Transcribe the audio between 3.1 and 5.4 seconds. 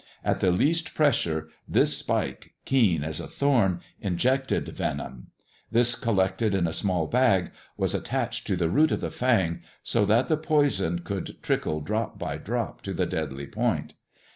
a thorn, ejected venom.